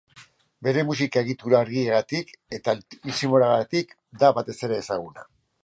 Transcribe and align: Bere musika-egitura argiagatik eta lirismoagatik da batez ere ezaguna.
Bere 0.67 0.83
musika-egitura 0.87 1.59
argiagatik 1.65 2.33
eta 2.59 2.75
lirismoagatik 2.79 3.95
da 4.25 4.35
batez 4.41 4.59
ere 4.69 4.85
ezaguna. 4.87 5.31